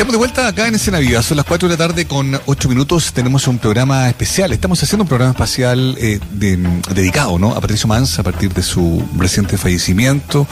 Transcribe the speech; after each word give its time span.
Estamos 0.00 0.12
de 0.14 0.18
vuelta 0.18 0.48
acá 0.48 0.66
en 0.66 0.74
Escena 0.74 0.98
Viva. 0.98 1.22
Son 1.22 1.36
las 1.36 1.44
4 1.44 1.68
de 1.68 1.76
la 1.76 1.88
tarde 1.88 2.06
con 2.06 2.40
8 2.46 2.68
minutos. 2.70 3.12
Tenemos 3.12 3.46
un 3.46 3.58
programa 3.58 4.08
especial. 4.08 4.50
Estamos 4.50 4.82
haciendo 4.82 5.02
un 5.02 5.08
programa 5.08 5.32
espacial 5.32 5.94
eh, 5.98 6.18
dedicado 6.30 7.38
¿no? 7.38 7.50
a 7.50 7.60
Patricio 7.60 7.86
Mans 7.86 8.18
a 8.18 8.22
partir 8.22 8.54
de 8.54 8.62
su 8.62 9.06
reciente 9.18 9.58
fallecimiento. 9.58 10.46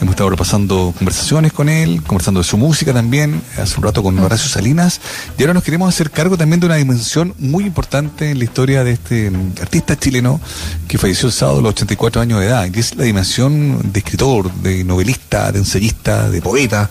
Hemos 0.00 0.14
estado 0.14 0.30
repasando 0.30 0.92
conversaciones 0.98 1.52
con 1.52 1.68
él, 1.68 2.02
conversando 2.02 2.40
de 2.40 2.44
su 2.44 2.58
música 2.58 2.92
también, 2.92 3.40
hace 3.56 3.76
un 3.76 3.84
rato 3.84 4.02
con 4.02 4.18
Horacio 4.18 4.48
Salinas. 4.48 5.00
Y 5.38 5.42
ahora 5.42 5.54
nos 5.54 5.62
queremos 5.62 5.88
hacer 5.94 6.10
cargo 6.10 6.36
también 6.36 6.58
de 6.58 6.66
una 6.66 6.74
dimensión 6.74 7.34
muy 7.38 7.66
importante 7.66 8.32
en 8.32 8.38
la 8.38 8.44
historia 8.46 8.82
de 8.82 8.94
este 8.94 9.30
mm, 9.30 9.52
artista 9.60 9.96
chileno 9.96 10.40
que 10.88 10.98
falleció 10.98 11.28
el 11.28 11.32
sábado 11.32 11.60
a 11.60 11.62
los 11.62 11.70
84 11.70 12.20
años 12.20 12.40
de 12.40 12.46
edad. 12.46 12.68
Y 12.74 12.80
es 12.80 12.96
la 12.96 13.04
dimensión 13.04 13.92
de 13.92 14.00
escritor, 14.00 14.52
de 14.54 14.82
novelista, 14.82 15.52
de 15.52 15.60
ensayista, 15.60 16.28
de 16.28 16.42
poeta, 16.42 16.90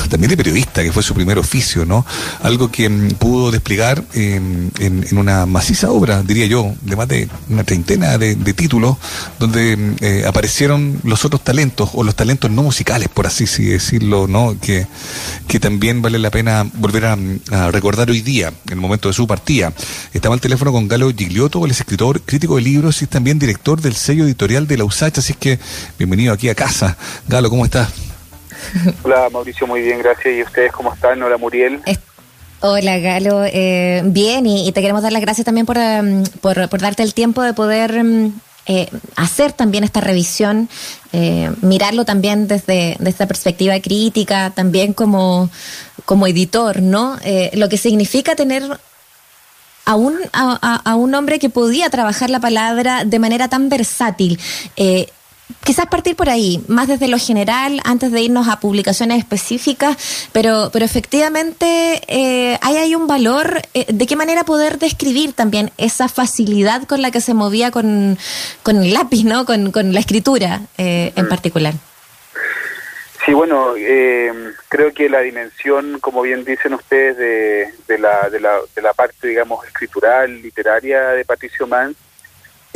también 0.10 0.30
de 0.30 0.36
periodista, 0.36 0.82
que 0.82 0.92
fue 0.92 1.02
su 1.02 1.14
primer 1.14 1.38
oficio, 1.38 1.84
¿no? 1.84 2.04
Algo 2.42 2.70
que 2.70 2.88
mm, 2.88 3.10
pudo 3.12 3.50
desplegar 3.50 4.04
en, 4.14 4.72
una 5.12 5.46
maciza 5.46 5.90
obra, 5.90 6.22
diría 6.22 6.46
yo, 6.46 6.74
de 6.82 6.96
más 6.96 7.08
de 7.08 7.28
una 7.48 7.64
treintena 7.64 8.18
de, 8.18 8.34
títulos, 8.54 8.96
donde 9.38 9.76
mm, 9.76 9.96
eh, 10.00 10.24
aparecieron 10.26 11.00
los 11.04 11.24
otros 11.24 11.42
talentos, 11.42 11.90
o 11.94 12.02
los 12.02 12.14
talentos 12.14 12.50
no 12.50 12.62
musicales, 12.62 13.08
por 13.08 13.26
así 13.26 13.44
decirlo, 13.64 14.26
¿no? 14.26 14.56
Que, 14.60 14.86
que 15.48 15.60
también 15.60 16.02
vale 16.02 16.18
la 16.18 16.30
pena 16.30 16.66
volver 16.74 17.06
a, 17.06 17.16
recordar 17.70 18.10
hoy 18.10 18.20
día, 18.20 18.48
en 18.48 18.72
el 18.72 18.80
momento 18.80 19.08
de 19.08 19.14
su 19.14 19.26
partida. 19.26 19.72
Estaba 20.12 20.34
al 20.34 20.40
teléfono 20.40 20.72
con 20.72 20.88
Galo 20.88 21.12
Gigliotto, 21.12 21.64
es 21.66 21.80
escritor, 21.80 22.20
crítico 22.22 22.56
de 22.56 22.62
libros 22.62 23.02
y 23.02 23.06
también 23.06 23.38
director 23.38 23.80
del 23.80 23.94
sello 23.94 24.24
editorial 24.24 24.66
de 24.66 24.78
la 24.78 24.84
USACH, 24.84 25.18
así 25.18 25.34
que 25.34 25.58
bienvenido 25.98 26.32
aquí 26.32 26.48
a 26.48 26.54
casa. 26.54 26.96
Galo, 27.28 27.50
¿cómo 27.50 27.64
estás? 27.64 28.13
Hola 29.02 29.28
Mauricio, 29.30 29.66
muy 29.66 29.80
bien, 29.80 29.98
gracias. 29.98 30.34
¿Y 30.34 30.42
ustedes 30.42 30.72
cómo 30.72 30.92
están? 30.92 31.22
Hola 31.22 31.36
Muriel. 31.36 31.80
Hola 32.66 32.98
Galo, 32.98 33.44
eh, 33.44 34.00
bien 34.06 34.46
y, 34.46 34.72
te 34.72 34.80
queremos 34.80 35.02
dar 35.02 35.12
las 35.12 35.20
gracias 35.20 35.44
también 35.44 35.66
por, 35.66 35.76
em, 35.76 36.24
por, 36.40 36.80
darte 36.80 37.02
el 37.02 37.12
tiempo 37.12 37.42
de 37.42 37.52
poder 37.52 37.94
em, 37.94 38.32
eh, 38.64 38.88
hacer 39.16 39.52
también 39.52 39.84
esta 39.84 40.00
revisión, 40.00 40.70
eh, 41.12 41.50
mirarlo 41.60 42.06
también 42.06 42.48
desde, 42.48 42.96
esta 43.04 43.26
perspectiva 43.26 43.78
crítica, 43.80 44.50
también 44.54 44.94
como, 44.94 45.50
como 46.06 46.26
editor, 46.26 46.80
¿no? 46.80 47.18
lo 47.52 47.68
que 47.68 47.76
significa 47.76 48.34
tener 48.34 48.62
a 49.84 49.94
un, 49.94 50.16
a, 50.32 50.80
a, 50.90 50.94
un 50.94 51.14
hombre 51.14 51.38
que 51.38 51.50
podía 51.50 51.90
trabajar 51.90 52.30
la 52.30 52.40
palabra 52.40 53.04
de 53.04 53.18
manera 53.18 53.48
tan 53.48 53.68
versátil. 53.68 54.40
Eh, 55.48 55.54
quizás 55.64 55.86
partir 55.86 56.16
por 56.16 56.28
ahí, 56.28 56.62
más 56.68 56.88
desde 56.88 57.08
lo 57.08 57.18
general, 57.18 57.80
antes 57.84 58.12
de 58.12 58.20
irnos 58.20 58.48
a 58.48 58.60
publicaciones 58.60 59.18
específicas, 59.18 60.28
pero, 60.32 60.70
pero 60.72 60.84
efectivamente 60.84 62.00
eh, 62.08 62.58
hay, 62.60 62.76
hay 62.76 62.94
un 62.94 63.06
valor, 63.06 63.62
eh, 63.74 63.86
de 63.88 64.06
qué 64.06 64.16
manera 64.16 64.44
poder 64.44 64.78
describir 64.78 65.32
también 65.32 65.70
esa 65.78 66.08
facilidad 66.08 66.84
con 66.84 67.02
la 67.02 67.10
que 67.10 67.20
se 67.20 67.34
movía 67.34 67.70
con, 67.70 68.18
con 68.62 68.82
el 68.82 68.92
lápiz, 68.92 69.24
¿no? 69.24 69.44
con, 69.44 69.72
con 69.72 69.92
la 69.92 70.00
escritura 70.00 70.60
eh, 70.78 71.12
en 71.16 71.28
particular. 71.28 71.74
Sí, 73.24 73.32
bueno, 73.32 73.72
creo 74.68 74.92
que 74.92 75.08
la 75.08 75.20
dimensión, 75.20 75.98
como 75.98 76.20
bien 76.20 76.44
dicen 76.44 76.74
ustedes, 76.74 77.16
de, 77.16 77.72
de, 77.88 77.98
la, 77.98 78.28
de, 78.28 78.38
la, 78.38 78.58
de 78.76 78.82
la 78.82 78.92
parte, 78.92 79.28
digamos, 79.28 79.66
escritural, 79.66 80.42
literaria 80.42 81.08
de 81.08 81.24
Patricio 81.24 81.66
Mans, 81.66 81.96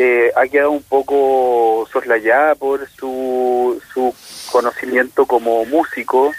eh, 0.01 0.31
ha 0.37 0.47
quedado 0.47 0.71
un 0.71 0.83
poco 0.85 1.89
soslayada 1.93 2.55
por 2.55 2.89
su, 2.89 3.83
su 3.93 4.15
conocimiento 4.53 5.27
como 5.27 5.65
músico. 5.65 6.33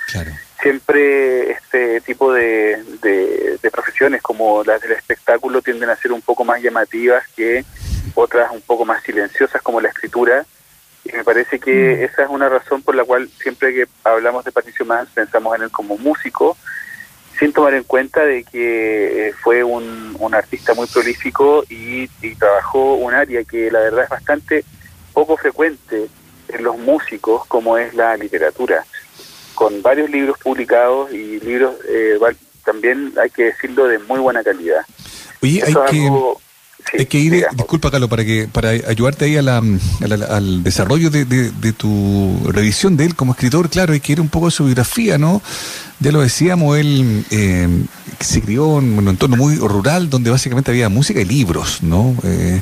Siempre 0.62 1.52
este 1.52 2.00
tipo 2.02 2.32
de, 2.32 2.82
de, 3.02 3.72
profesiones 3.72 4.22
como 4.22 4.64
las 4.64 4.82
del 4.82 4.94
espectáculo 4.94 5.62
tienden 5.62 5.90
a 5.90 5.96
ser 5.98 6.14
un 6.14 6.22
poco 6.22 6.46
más 6.46 6.62
llamativas 6.62 7.24
que 7.36 7.66
otras 8.16 8.52
un 8.52 8.62
poco 8.62 8.86
más 8.86 9.04
silenciosas 9.04 9.62
como 9.62 9.82
la 9.82 9.90
escritura. 9.90 10.46
Y 11.04 11.12
me 11.12 11.26
parece 11.26 11.60
que 11.60 11.98
mm. 11.98 12.04
esa 12.04 12.24
es 12.24 12.30
una 12.30 12.48
razón 12.48 12.82
por 12.82 12.96
la 12.96 13.04
cual 13.04 13.30
siempre 13.42 13.74
que 13.74 13.88
hablamos 14.06 14.46
de 14.46 14.54
Patricio 14.54 14.86
Mans 14.86 15.10
pensamos 15.14 15.54
en 15.58 15.64
él 15.64 15.72
como 15.72 15.98
músico 15.98 16.58
sin 17.40 17.54
tomar 17.54 17.74
en 17.74 17.84
cuenta 17.84 18.26
de 18.26 18.44
que 18.44 19.30
eh, 19.30 19.34
fue 19.34 19.64
un, 19.64 20.16
un 20.20 20.36
artista 20.36 20.74
muy 20.74 20.88
prolífico 20.88 21.64
y, 21.70 22.08
trabajó 22.38 22.96
un 22.96 23.14
área 23.14 23.44
que 23.44 23.72
la 23.72 23.80
verdad 23.80 24.04
es 24.04 24.10
bastante 24.10 24.64
poco 25.14 25.36
frecuente 25.36 26.08
en 26.48 26.64
los 26.64 26.78
músicos 26.78 27.46
como 27.48 27.78
es 27.78 27.94
la 27.94 28.16
literatura, 28.16 28.86
con 29.56 29.82
varios 29.82 30.10
libros 30.10 30.38
publicados 30.40 31.12
y 31.12 31.40
libros 31.40 31.76
eh, 31.88 32.18
también 32.64 33.14
hay 33.20 33.30
que 33.30 33.46
decirlo 33.46 33.88
de 33.88 34.00
muy 34.00 34.20
buena 34.20 34.44
calidad. 34.44 34.82
Oye, 35.42 35.64
hay 35.66 35.74
que... 35.74 36.10
Hay 36.98 37.06
que 37.06 37.20
ir, 37.20 37.46
disculpa 37.56 37.92
Carlos, 37.92 38.10
para 38.10 38.26
que 38.26 38.48
para 38.52 38.70
ayudarte 38.70 39.26
ahí 39.26 39.38
a 39.38 39.58
al 39.58 40.64
desarrollo 40.64 41.10
de, 41.10 41.26
de, 41.26 41.74
tu 41.74 42.40
revisión 42.48 42.98
de 42.98 43.06
él 43.06 43.16
como 43.16 43.34
escritor, 43.34 43.70
claro, 43.70 43.94
hay 43.94 44.00
que 44.00 44.14
ir 44.14 44.22
un 44.22 44.30
poco 44.30 44.48
a 44.48 44.52
su 44.52 44.66
biografía, 44.66 45.18
¿no? 45.18 45.42
Ya 46.00 46.12
lo 46.12 46.22
decíamos, 46.22 46.78
él 46.78 47.26
eh, 47.30 47.68
se 48.20 48.42
crió 48.42 48.80
en 48.80 48.98
un 48.98 49.08
entorno 49.08 49.38
muy 49.38 49.56
rural 49.56 50.10
donde 50.10 50.30
básicamente 50.30 50.72
había 50.72 50.90
música 50.90 51.22
y 51.22 51.26
libros, 51.26 51.82
¿no? 51.82 52.16
Eh, 52.24 52.62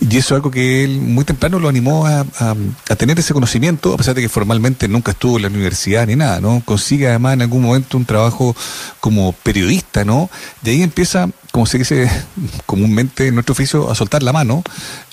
y 0.00 0.16
eso 0.16 0.34
es 0.34 0.36
algo 0.36 0.50
que 0.50 0.84
él 0.84 1.00
muy 1.00 1.24
temprano 1.24 1.58
lo 1.58 1.68
animó 1.68 2.06
a, 2.06 2.26
a, 2.38 2.96
tener 2.96 3.18
ese 3.18 3.34
conocimiento, 3.34 3.94
a 3.94 3.96
pesar 3.96 4.14
de 4.14 4.22
que 4.22 4.28
formalmente 4.28 4.88
nunca 4.88 5.12
estuvo 5.12 5.36
en 5.36 5.42
la 5.42 5.48
universidad 5.48 6.06
ni 6.06 6.16
nada, 6.16 6.40
¿no? 6.40 6.62
Consigue 6.64 7.08
además 7.08 7.34
en 7.34 7.42
algún 7.42 7.62
momento 7.62 7.96
un 7.96 8.04
trabajo 8.04 8.54
como 9.00 9.32
periodista, 9.32 10.04
¿no? 10.04 10.30
Y 10.64 10.70
ahí 10.70 10.82
empieza 10.82 11.28
como 11.50 11.66
se 11.66 11.78
dice 11.78 12.08
comúnmente 12.66 13.28
en 13.28 13.34
nuestro 13.34 13.52
oficio, 13.52 13.90
a 13.90 13.94
soltar 13.94 14.22
la 14.22 14.32
mano, 14.32 14.62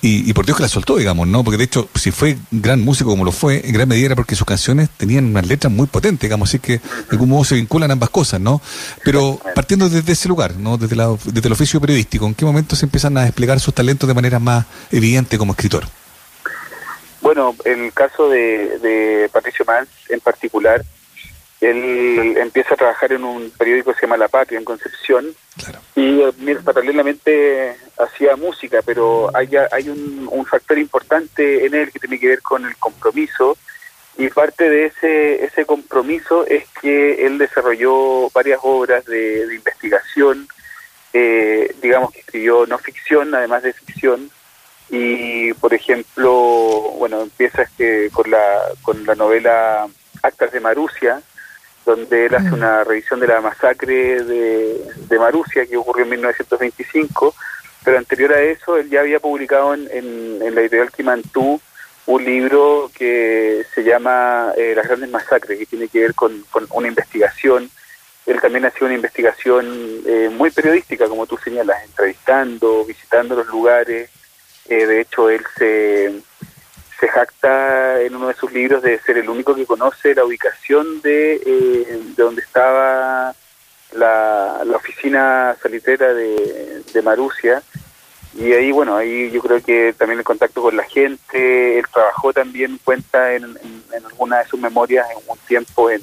y, 0.02 0.32
por 0.34 0.46
Dios 0.46 0.58
que 0.58 0.62
la 0.62 0.70
soltó, 0.70 0.98
digamos, 0.98 1.28
¿no? 1.28 1.44
Porque 1.44 1.58
de 1.58 1.64
hecho, 1.64 1.90
si 1.96 2.12
fue 2.12 2.38
gran 2.52 2.80
músico 2.84 3.10
como 3.10 3.26
lo 3.26 3.32
fue, 3.32 3.66
en 3.66 3.74
gran 3.74 3.88
medida 3.88 4.06
era 4.06 4.16
porque 4.16 4.36
sus 4.36 4.46
canciones 4.46 4.88
tenían 4.96 5.26
unas 5.26 5.48
letras 5.48 5.74
muy 5.74 5.88
potentes, 5.88 6.22
digamos, 6.30 6.50
así 6.50 6.60
que 6.60 6.74
de 6.74 6.82
algún 7.10 7.30
modo 7.30 7.44
se 7.44 7.56
vinculan 7.56 7.90
ambas 7.90 8.12
cosas, 8.12 8.40
¿no? 8.40 8.62
Pero 9.04 9.40
partiendo 9.56 9.85
desde 9.90 10.14
ese 10.14 10.28
lugar, 10.28 10.56
¿no? 10.56 10.78
Desde, 10.78 10.96
la, 10.96 11.16
desde 11.26 11.48
el 11.48 11.54
oficio 11.54 11.82
periodístico, 11.82 12.26
¿en 12.26 12.34
qué 12.34 12.46
momento 12.46 12.76
se 12.76 12.86
empiezan 12.86 13.18
a 13.18 13.24
desplegar 13.24 13.60
sus 13.60 13.74
talentos 13.74 14.08
de 14.08 14.14
manera 14.14 14.40
más 14.40 14.66
evidente 14.92 15.38
como 15.38 15.54
escritor? 15.54 15.86
Bueno, 17.22 17.56
en 17.66 17.86
el 17.86 17.94
caso 17.94 18.30
de, 18.30 18.78
de 18.80 19.30
Patricio 19.32 19.66
Mans 19.66 19.90
en 20.10 20.20
particular, 20.20 20.84
él 21.62 22.36
empieza 22.38 22.74
a 22.74 22.78
trabajar 22.78 23.14
en 23.14 23.24
un 23.24 23.50
periódico 23.52 23.92
que 23.92 24.00
se 24.00 24.06
llama 24.06 24.18
La 24.18 24.28
Patria 24.28 24.60
en 24.60 24.66
Concepción 24.66 25.26
y 25.96 26.22
eh, 26.22 26.58
paralelamente 26.64 27.78
hacía 27.98 28.36
música, 28.36 28.82
pero 28.86 29.32
hay, 29.36 29.50
hay 29.72 29.90
un, 29.90 30.46
factor 30.46 30.78
importante 30.78 31.66
en 31.66 31.74
él 31.74 31.92
que 31.92 32.00
tiene 32.00 32.20
que 32.20 32.28
ver 32.28 32.42
con 32.42 32.66
el 32.66 32.76
compromiso 32.78 33.58
y 34.18 34.30
parte 34.30 34.70
de 34.70 34.86
ese, 34.86 35.44
ese 35.44 35.66
compromiso 35.66 36.46
es 36.48 36.66
que 36.82 37.26
él 37.26 37.38
desarrolló 37.38 38.30
varias 38.30 38.60
obras 38.64 39.06
de, 39.06 39.54
investigación, 39.54 40.48
eh, 41.14 41.76
digamos 41.82 42.12
que 42.12 42.20
escribió 42.20 42.66
no 42.66 42.78
ficción, 42.78 43.34
además 43.36 43.64
de 43.64 43.74
ficción, 43.74 44.30
y 44.90 45.54
por 45.54 45.74
ejemplo, 45.74 46.32
bueno, 46.98 47.22
empieza 47.22 47.64
este, 47.64 48.10
con, 48.12 48.30
la, 48.30 48.62
con 48.82 49.06
la 49.06 49.16
novela 49.16 49.88
Actas 50.22 50.52
de 50.52 50.60
Marusia, 50.60 51.22
donde 51.86 52.26
él 52.26 52.36
hace 52.36 52.52
una 52.52 52.84
revisión 52.84 53.20
de 53.20 53.28
la 53.28 53.42
masacre 53.42 54.24
de, 54.24 54.92
de 55.08 55.20
Marusia 55.20 55.66
que 55.66 55.78
ocurrió 55.78 56.04
en 56.04 56.12
1925, 56.12 57.36
pero 57.84 57.98
anterior 57.98 58.34
a 58.34 58.42
eso 58.42 58.78
él 58.78 58.90
ya 58.90 59.02
había 59.02 59.20
publicado 59.20 59.74
en, 59.74 59.88
en, 59.92 60.56
la 60.56 60.62
editorial 60.62 60.92
Kimantú 60.92 61.62
un 62.08 62.24
libro 62.24 62.92
que 62.94 63.66
se 63.74 63.84
llama 63.84 64.54
eh, 64.56 64.74
Las 64.76 64.88
grandes 64.88 65.10
masacres, 65.10 65.58
que 65.58 65.66
tiene 65.66 65.88
que 65.88 66.02
ver 66.02 66.14
con, 66.14 66.44
con 66.52 66.68
una 66.72 66.88
investigación. 66.88 67.70
Él 68.26 68.42
también 68.42 68.66
hacía 68.66 68.86
una 68.86 68.96
investigación 68.96 69.66
eh, 70.06 70.30
muy 70.32 70.50
periodística, 70.52 71.08
como 71.08 71.28
tú 71.28 71.38
señalas, 71.38 71.84
entrevistando, 71.86 72.86
visitando 72.86 73.36
los 73.36 73.48
lugares. 73.48 74.10
Eh, 74.68 74.86
de 74.86 75.02
hecho, 75.02 75.30
él 75.30 75.44
se, 75.58 76.12
se 77.00 77.08
jacta 77.08 78.02
en 78.02 78.16
uno 78.16 78.28
de 78.28 78.34
sus 78.36 78.52
libros 78.52 78.82
de 78.82 79.00
ser 79.00 79.18
el 79.18 79.30
único 79.30 79.56
que 79.56 79.66
conoce 79.66 80.16
la 80.16 80.26
ubicación 80.26 81.02
de, 81.02 81.36
eh, 81.36 82.02
de 82.16 82.24
donde 82.24 82.42
estaba 82.42 83.36
la, 83.94 84.62
la 84.64 84.76
oficina 84.78 85.56
salitera 85.62 86.14
de, 86.14 86.82
de 86.94 87.02
Marusia. 87.02 87.62
Y 88.38 88.52
ahí, 88.52 88.72
bueno, 88.72 88.98
ahí 88.98 89.32
yo 89.32 89.42
creo 89.42 89.62
que 89.64 89.94
también 89.94 90.20
el 90.20 90.26
contacto 90.26 90.62
con 90.62 90.76
la 90.76 90.84
gente, 90.84 91.80
él 91.80 91.86
trabajó 91.92 92.34
también, 92.34 92.80
cuenta 92.84 93.34
en, 93.34 93.58
alguna 94.06 94.40
de 94.40 94.48
sus 94.48 94.60
memorias 94.60 95.08
en 95.10 95.18
un 95.26 95.38
tiempo 95.48 95.90
en, 95.90 96.02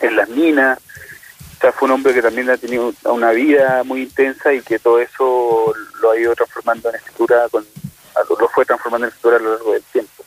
en 0.00 0.16
las 0.16 0.28
minas. 0.30 0.78
O 0.78 1.60
sea, 1.60 1.72
fue 1.72 1.86
un 1.86 1.92
hombre 1.92 2.14
que 2.14 2.22
también 2.22 2.48
ha 2.48 2.56
tenido 2.56 2.92
una 3.04 3.32
vida 3.32 3.82
muy 3.84 4.02
intensa 4.02 4.52
y 4.52 4.62
que 4.62 4.78
todo 4.78 4.98
eso 4.98 5.74
lo 6.00 6.10
ha 6.10 6.18
ido 6.18 6.34
transformando 6.34 6.88
en 6.88 6.96
escritura 6.96 7.48
con, 7.50 7.66
lo 8.38 8.48
fue 8.48 8.64
transformando 8.64 9.06
en 9.06 9.08
escritura 9.10 9.36
a 9.36 9.40
lo 9.40 9.52
largo 9.52 9.72
del 9.72 9.82
tiempo. 9.84 10.24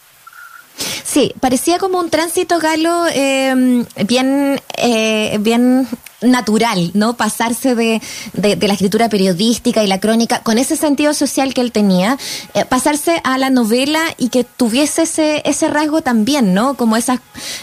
Sí, 1.03 1.33
parecía 1.39 1.79
como 1.79 1.99
un 1.99 2.11
tránsito 2.11 2.59
galo 2.59 3.07
eh, 3.11 3.83
bien, 4.05 4.61
eh, 4.77 5.37
bien 5.39 5.87
natural, 6.21 6.91
¿no? 6.93 7.15
Pasarse 7.15 7.75
de, 7.75 8.01
de, 8.33 8.67
la 8.67 8.73
escritura 8.73 9.09
periodística 9.09 9.83
y 9.83 9.87
la 9.87 9.99
crónica 9.99 10.39
con 10.39 10.57
ese 10.57 10.75
sentido 10.75 11.13
social 11.13 11.53
que 11.53 11.61
él 11.61 11.71
tenía, 11.71 12.17
eh, 12.53 12.65
pasarse 12.65 13.21
a 13.23 13.37
la 13.37 13.49
novela 13.49 14.01
y 14.17 14.29
que 14.29 14.43
tuviese 14.43 15.03
ese, 15.03 15.41
ese 15.45 15.67
rasgo 15.67 16.01
también, 16.01 16.53
¿no? 16.53 16.75
Como 16.75 16.97
esa, 16.97 17.21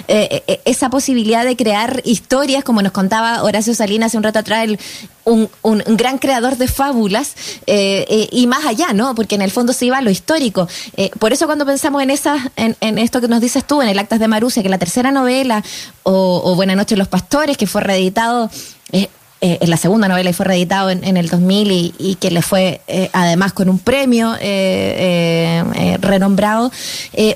eh, 0.08 0.42
eh, 0.46 0.60
esa 0.64 0.90
posibilidad 0.90 1.44
de 1.44 1.56
crear 1.56 2.02
historias, 2.04 2.64
como 2.64 2.82
nos 2.82 2.92
contaba 2.92 3.42
Horacio 3.42 3.74
Salinas 3.74 4.06
hace 4.06 4.16
un 4.16 4.22
rato 4.22 4.38
atrás, 4.38 4.68
un, 5.26 5.50
un, 5.62 5.82
gran 5.96 6.18
creador 6.18 6.56
de 6.56 6.68
fábulas 6.68 7.34
y 7.66 8.46
más 8.46 8.64
allá, 8.64 8.92
¿no? 8.94 9.14
Porque 9.14 9.34
en 9.34 9.42
el 9.42 9.50
fondo 9.50 9.72
se 9.72 9.84
iba 9.86 9.98
a 9.98 10.02
lo 10.02 10.10
histórico. 10.10 10.68
por 11.18 11.32
eso 11.32 11.46
cuando 11.46 11.66
pensamos 11.66 12.02
en, 12.02 12.10
esa, 12.10 12.50
en, 12.56 12.76
en, 12.80 12.98
esto 12.98 13.20
que 13.20 13.28
nos 13.28 13.40
dices 13.40 13.64
tú, 13.66 13.82
en 13.82 13.88
el 13.88 13.98
Actas 13.98 14.20
de 14.20 14.28
Marusia, 14.28 14.62
que 14.62 14.68
la 14.68 14.78
tercera 14.78 15.10
novela, 15.10 15.62
o, 16.04 16.40
o 16.44 16.54
Buenas 16.54 16.76
noches 16.76 16.96
los 16.96 17.08
pastores, 17.08 17.56
que 17.56 17.66
fue 17.66 17.82
reeditado 17.82 18.50
eh, 18.92 19.08
eh, 19.40 19.58
en 19.60 19.68
la 19.68 19.76
segunda 19.76 20.08
novela 20.08 20.30
y 20.30 20.32
fue 20.32 20.46
reeditado 20.46 20.88
en, 20.90 21.16
el 21.16 21.28
2000 21.28 21.94
y, 21.98 22.14
que 22.14 22.30
le 22.30 22.40
fue 22.40 22.80
eh, 22.86 23.10
además 23.12 23.52
con 23.52 23.68
un 23.68 23.78
premio 23.78 24.34
renombrado, 26.00 26.72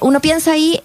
uno 0.00 0.20
piensa 0.20 0.52
ahí 0.52 0.80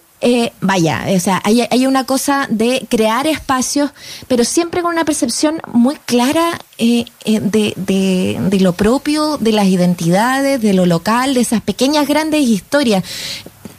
vaya, 0.61 1.05
o 1.15 1.19
sea, 1.19 1.41
hay, 1.43 1.85
una 1.85 2.05
cosa 2.05 2.47
de 2.49 2.87
crear 2.89 3.27
espacios, 3.27 3.91
pero 4.27 4.43
siempre 4.43 4.81
con 4.81 4.91
una 4.91 5.05
percepción 5.05 5.61
muy 5.71 5.95
clara 6.05 6.59
de, 6.79 7.05
de, 7.25 7.73
de, 7.75 8.59
lo 8.59 8.73
propio, 8.73 9.37
de 9.37 9.51
las 9.51 9.67
identidades, 9.67 10.61
de 10.61 10.73
lo 10.73 10.85
local, 10.85 11.33
de 11.33 11.41
esas 11.41 11.61
pequeñas, 11.61 12.07
grandes 12.07 12.41
historias. 12.41 13.03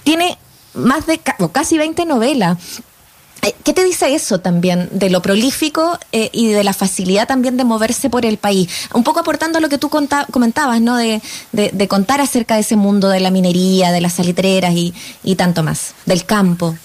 Tiene 0.04 0.38
más 0.74 1.06
de 1.06 1.18
casi 1.52 1.78
20 1.78 2.04
novelas. 2.04 2.58
Eh, 3.46 3.54
¿Qué 3.64 3.72
te 3.72 3.84
dice 3.84 4.12
eso 4.12 4.40
también 4.40 4.88
de 4.90 5.08
lo 5.08 5.22
prolífico 5.22 6.00
eh, 6.10 6.30
y 6.32 6.52
de 6.52 6.64
la 6.64 6.72
facilidad 6.72 7.28
también 7.28 7.56
de 7.56 7.62
moverse 7.62 8.10
por 8.10 8.26
el 8.26 8.38
país? 8.38 8.88
Un 8.92 9.04
poco 9.04 9.20
aportando 9.20 9.58
a 9.58 9.60
lo 9.60 9.68
que 9.68 9.78
tú 9.78 9.88
comentabas, 9.88 10.80
¿no? 10.80 10.96
De, 10.96 11.20
contar 11.88 12.20
acerca 12.20 12.56
de 12.56 12.62
ese 12.62 12.74
mundo 12.74 13.08
de 13.08 13.20
la 13.20 13.30
minería, 13.30 13.92
de 13.92 14.00
las 14.00 14.14
salitreras 14.14 14.72
y, 14.74 15.36
tanto 15.36 15.62
más, 15.62 15.94
del 16.06 16.26
campo. 16.26 16.76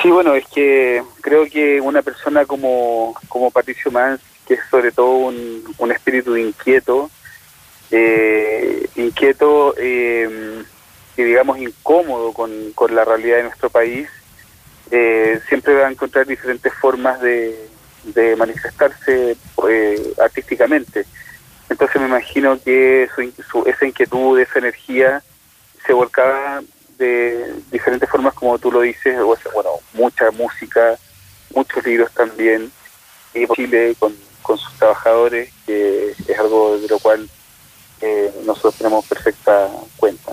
Sí, 0.00 0.08
bueno, 0.08 0.34
es 0.34 0.46
que 0.46 1.02
creo 1.20 1.44
que 1.44 1.82
una 1.82 2.00
persona 2.00 2.46
como, 2.46 3.14
como 3.28 3.50
Patricio 3.50 3.90
Mans, 3.90 4.20
que 4.46 4.54
es 4.54 4.60
sobre 4.70 4.90
todo 4.90 5.10
un, 5.16 5.92
espíritu 5.92 6.34
inquieto, 6.34 7.10
eh, 7.90 8.88
inquieto 8.96 9.74
y 9.78 11.22
digamos 11.22 11.58
incómodo 11.58 12.32
con, 12.32 12.72
con 12.74 12.94
la 12.94 13.04
realidad 13.04 13.38
de 13.38 13.42
nuestro 13.42 13.68
país, 13.68 14.08
eh, 14.90 15.40
siempre 15.48 15.74
va 15.74 15.88
a 15.88 15.90
encontrar 15.90 16.26
diferentes 16.26 16.72
formas 16.74 17.20
de, 17.20 17.68
manifestarse 18.36 19.36
eh, 19.68 20.14
artísticamente. 20.22 21.04
Entonces 21.68 22.00
me 22.00 22.08
imagino 22.08 22.58
que 22.58 23.08
su, 23.50 23.62
esa 23.66 23.86
inquietud, 23.86 24.38
esa 24.40 24.58
energía 24.58 25.22
se 25.86 25.92
volcaba 25.92 26.62
de 26.96 27.54
diferentes 27.70 28.08
formas, 28.08 28.34
como 28.34 28.58
tú 28.58 28.72
lo 28.72 28.80
dices, 28.80 29.18
o 29.18 29.36
bueno, 29.54 29.70
mucha 29.92 30.30
música, 30.30 30.96
muchos 31.54 31.84
libros 31.84 32.10
también, 32.12 32.72
y 33.34 33.46
Chile 33.48 33.94
con, 33.98 34.14
con 34.42 34.58
sus 34.58 34.72
trabajadores, 34.78 35.52
que 35.66 36.10
es 36.10 36.38
algo 36.38 36.78
de 36.78 36.88
lo 36.88 36.98
cual 36.98 37.28
eh, 38.00 38.32
nosotros 38.44 38.76
tenemos 38.76 39.06
perfecta 39.06 39.68
cuenta. 39.96 40.32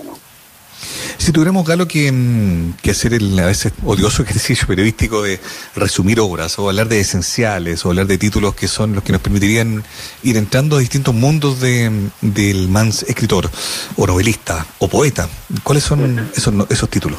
Si 1.26 1.32
tuviéramos, 1.32 1.66
Galo, 1.66 1.88
que, 1.88 2.12
mm, 2.12 2.74
que, 2.80 2.92
hacer 2.92 3.12
el 3.12 3.36
a 3.40 3.46
veces 3.46 3.72
odioso 3.84 4.22
ejercicio 4.22 4.64
periodístico 4.68 5.22
de 5.22 5.40
resumir 5.74 6.20
obras 6.20 6.56
o 6.60 6.68
hablar 6.68 6.86
de 6.86 7.00
esenciales 7.00 7.84
o 7.84 7.88
hablar 7.88 8.06
de 8.06 8.16
títulos 8.16 8.54
que 8.54 8.68
son 8.68 8.94
los 8.94 9.02
que 9.02 9.10
nos 9.10 9.20
permitirían 9.20 9.82
ir 10.22 10.36
entrando 10.36 10.76
a 10.76 10.78
distintos 10.78 11.12
mundos 11.12 11.60
de, 11.60 11.90
del 12.20 12.68
mans 12.68 13.02
escritor 13.02 13.50
o 13.96 14.06
novelista 14.06 14.64
o 14.78 14.86
poeta, 14.86 15.28
¿cuáles 15.64 15.82
son 15.82 16.30
esos, 16.36 16.54
esos 16.70 16.88
títulos? 16.90 17.18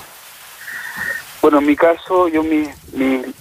Bueno, 1.41 1.59
en 1.59 1.65
mi 1.65 1.75
caso, 1.75 2.29
yo 2.29 2.43
mi, 2.43 2.63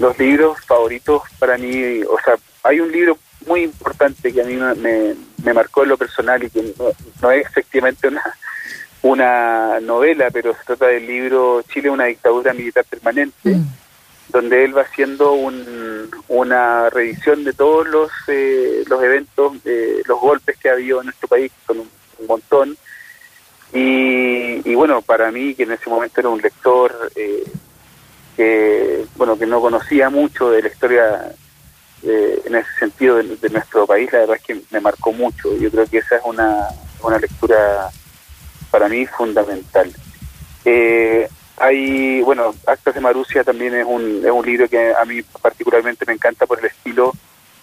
los 0.00 0.18
libros 0.18 0.58
favoritos 0.66 1.22
para 1.38 1.56
mí, 1.58 2.02
o 2.02 2.16
sea, 2.24 2.34
hay 2.64 2.80
un 2.80 2.90
libro 2.90 3.16
muy 3.46 3.62
importante 3.62 4.32
que 4.32 4.42
a 4.42 4.44
mí 4.44 4.56
me, 4.56 5.14
me 5.44 5.54
marcó 5.54 5.84
en 5.84 5.90
lo 5.90 5.96
personal 5.96 6.42
y 6.42 6.50
que 6.50 6.74
no, 6.76 6.86
no 7.22 7.30
es 7.30 7.46
efectivamente 7.46 8.08
una 8.08 8.20
una 9.06 9.80
novela, 9.80 10.30
pero 10.30 10.52
se 10.54 10.64
trata 10.64 10.86
del 10.86 11.06
libro 11.06 11.62
Chile, 11.62 11.90
una 11.90 12.06
dictadura 12.06 12.52
militar 12.52 12.84
permanente, 12.84 13.50
mm. 13.50 13.66
donde 14.28 14.64
él 14.64 14.76
va 14.76 14.82
haciendo 14.82 15.32
un, 15.32 16.10
una 16.28 16.90
revisión 16.90 17.44
de 17.44 17.52
todos 17.52 17.86
los, 17.86 18.10
eh, 18.28 18.82
los 18.86 19.02
eventos, 19.02 19.54
eh, 19.64 20.02
los 20.06 20.20
golpes 20.20 20.56
que 20.58 20.68
ha 20.68 20.72
habido 20.72 21.00
en 21.00 21.06
nuestro 21.06 21.28
país, 21.28 21.52
son 21.66 21.80
un, 21.80 22.26
montón. 22.26 22.76
Y, 23.72 24.74
bueno, 24.74 25.02
para 25.02 25.30
mí, 25.30 25.54
que 25.54 25.64
en 25.64 25.72
ese 25.72 25.90
momento 25.90 26.20
era 26.20 26.30
un 26.30 26.40
lector 26.40 27.12
eh, 27.14 27.44
que, 28.36 29.04
bueno, 29.16 29.38
que 29.38 29.46
no 29.46 29.60
conocía 29.60 30.08
mucho 30.08 30.50
de 30.50 30.62
la 30.62 30.68
historia 30.68 31.32
en 32.02 32.54
ese 32.54 32.68
sentido 32.78 33.16
de, 33.16 33.50
nuestro 33.50 33.86
país, 33.86 34.10
la 34.12 34.20
verdad 34.20 34.36
es 34.36 34.42
que 34.42 34.60
me 34.70 34.80
marcó 34.80 35.12
mucho. 35.12 35.56
Yo 35.58 35.70
creo 35.70 35.86
que 35.86 35.98
esa 35.98 36.16
es 36.16 36.22
una, 36.24 36.68
una 37.02 37.18
lectura 37.18 37.90
para 38.70 38.88
mí 38.88 39.06
fundamental. 39.06 39.92
Eh, 40.64 41.28
hay, 41.58 42.20
bueno, 42.22 42.54
Actas 42.66 42.94
de 42.94 43.00
Marusia 43.00 43.44
también 43.44 43.74
es 43.74 43.86
un, 43.86 44.22
es 44.24 44.30
un 44.30 44.44
libro 44.44 44.68
que 44.68 44.94
a 44.94 45.04
mí 45.04 45.22
particularmente 45.40 46.04
me 46.06 46.12
encanta 46.12 46.46
por 46.46 46.58
el 46.58 46.66
estilo, 46.66 47.12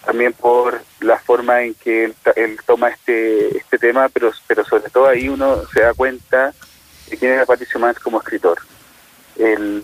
también 0.04 0.32
por 0.32 0.82
la 1.00 1.18
forma 1.18 1.62
en 1.62 1.74
que 1.74 2.04
él, 2.36 2.58
toma 2.66 2.88
este, 2.88 3.56
este 3.56 3.78
tema, 3.78 4.08
pero, 4.08 4.32
pero 4.46 4.64
sobre 4.64 4.90
todo 4.90 5.06
ahí 5.06 5.28
uno 5.28 5.62
se 5.72 5.82
da 5.82 5.94
cuenta 5.94 6.52
de 7.08 7.16
quién 7.16 7.38
es 7.38 7.46
Patricio 7.46 7.78
Mans 7.78 7.98
como 7.98 8.18
escritor. 8.18 8.58
Eh, 9.36 9.82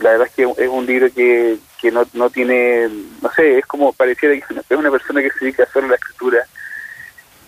la 0.00 0.10
verdad 0.10 0.26
es 0.26 0.34
que 0.34 0.42
es 0.42 0.68
un 0.68 0.86
libro 0.86 1.12
que, 1.12 1.58
que 1.80 1.90
no, 1.90 2.06
no 2.12 2.30
tiene, 2.30 2.88
no 3.20 3.30
sé, 3.34 3.58
es 3.58 3.66
como 3.66 3.92
pareciera 3.92 4.34
que 4.34 4.54
es 4.70 4.76
una 4.78 4.90
persona 4.90 5.22
que 5.22 5.30
se 5.30 5.44
dedica 5.44 5.66
solo 5.72 5.86
a 5.86 5.90
la 5.90 5.96
escritura, 5.96 6.46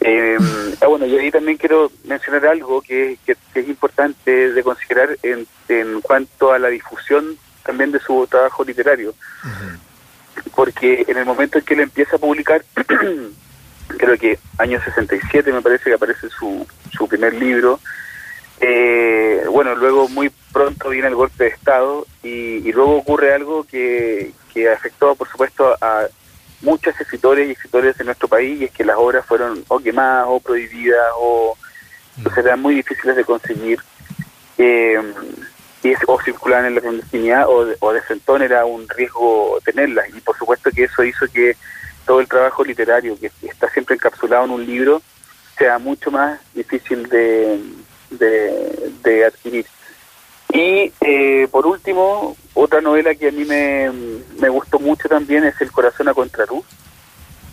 eh, 0.06 0.36
ah, 0.82 0.86
bueno, 0.86 1.06
y 1.06 1.16
ahí 1.16 1.30
también 1.30 1.56
quiero 1.56 1.90
mencionar 2.04 2.46
algo 2.46 2.82
que, 2.82 3.18
es 3.26 3.68
importante 3.68 4.52
de 4.52 4.62
considerar 4.62 5.16
en, 5.22 5.46
en, 5.70 6.02
cuanto 6.02 6.52
a 6.52 6.58
la 6.58 6.68
difusión 6.68 7.38
también 7.64 7.90
de 7.90 7.98
su 8.00 8.26
trabajo 8.26 8.62
literario. 8.64 9.14
Porque 10.54 11.06
en 11.08 11.16
el 11.16 11.24
momento 11.24 11.56
en 11.56 11.64
que 11.64 11.72
él 11.72 11.80
empieza 11.80 12.16
a 12.16 12.18
publicar, 12.18 12.62
creo 13.96 14.18
que 14.18 14.38
año 14.58 14.78
67 14.84 15.50
me 15.50 15.62
parece 15.62 15.84
que 15.84 15.94
aparece 15.94 16.28
su, 16.28 16.66
su 16.94 17.08
primer 17.08 17.32
libro, 17.32 17.80
eh, 18.60 19.42
bueno, 19.50 19.74
luego 19.74 20.06
muy 20.10 20.30
pronto 20.52 20.90
viene 20.90 21.08
el 21.08 21.14
golpe 21.14 21.44
de 21.44 21.50
Estado 21.50 22.06
y, 22.22 22.28
y 22.68 22.72
luego 22.72 22.96
ocurre 22.96 23.32
algo 23.32 23.64
que, 23.64 24.32
que 24.52 24.70
afectó, 24.70 25.14
por 25.14 25.30
supuesto, 25.30 25.74
a 25.80 26.08
muchos 26.64 26.98
escritores 27.00 27.48
y 27.48 27.52
escritores 27.52 27.96
de 27.96 28.04
nuestro 28.04 28.26
país 28.26 28.60
y 28.60 28.64
es 28.64 28.72
que 28.72 28.84
las 28.84 28.96
obras 28.96 29.24
fueron 29.24 29.64
o 29.68 29.78
quemadas 29.78 30.26
o 30.28 30.40
prohibidas 30.40 31.06
o 31.18 31.56
entonces 32.16 32.44
eran 32.44 32.60
muy 32.60 32.76
difíciles 32.76 33.16
de 33.16 33.24
conseguir 33.24 33.78
eh, 34.58 35.00
y 35.82 35.92
o 36.06 36.20
circulaban 36.20 36.66
en 36.66 36.74
la 36.76 36.80
clandestinidad 36.80 37.46
o 37.48 37.66
o 37.78 37.92
de 37.92 38.00
frentón 38.00 38.42
era 38.42 38.64
un 38.64 38.88
riesgo 38.88 39.58
tenerlas 39.64 40.08
y 40.08 40.20
por 40.20 40.36
supuesto 40.36 40.70
que 40.70 40.84
eso 40.84 41.04
hizo 41.04 41.26
que 41.32 41.56
todo 42.06 42.20
el 42.20 42.28
trabajo 42.28 42.64
literario 42.64 43.18
que 43.18 43.30
está 43.42 43.68
siempre 43.70 43.94
encapsulado 43.96 44.44
en 44.46 44.50
un 44.50 44.66
libro 44.66 45.02
sea 45.58 45.78
mucho 45.78 46.10
más 46.10 46.40
difícil 46.54 47.08
de 47.08 47.60
adquirir. 49.26 49.66
Y 50.54 50.92
eh, 51.00 51.48
por 51.50 51.66
último, 51.66 52.36
otra 52.54 52.80
novela 52.80 53.12
que 53.16 53.28
a 53.28 53.32
mí 53.32 53.44
me, 53.44 53.90
me 54.38 54.48
gustó 54.48 54.78
mucho 54.78 55.08
también 55.08 55.42
es 55.42 55.60
El 55.60 55.72
corazón 55.72 56.08
a 56.08 56.14
contraluz, 56.14 56.64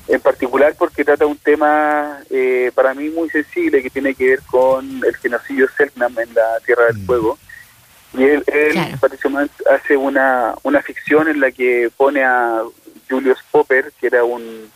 en 0.08 0.22
particular 0.22 0.76
porque 0.78 1.04
trata 1.04 1.26
un 1.26 1.38
tema 1.38 2.20
eh, 2.30 2.72
para 2.76 2.94
mí 2.94 3.10
muy 3.10 3.28
sensible 3.32 3.82
que 3.82 3.90
tiene 3.90 4.14
que 4.14 4.28
ver 4.28 4.42
con 4.44 5.02
el 5.04 5.16
genocidio 5.16 5.68
Selknam 5.76 6.18
en 6.20 6.32
la 6.36 6.60
Tierra 6.64 6.86
del 6.86 7.00
mm. 7.00 7.06
Fuego. 7.08 7.40
Y 8.14 8.24
él, 8.24 8.44
él 8.46 8.78
Patricio 9.00 9.32
hace 9.74 9.98
una, 9.98 10.54
una 10.62 10.82
ficción 10.84 11.28
en 11.28 11.40
la 11.40 11.52
que 11.52 11.90
pone 11.98 12.24
a 12.24 12.62
Julius 13.10 13.40
Popper, 13.50 13.92
que 14.00 14.08
era 14.08 14.24
un. 14.24 14.70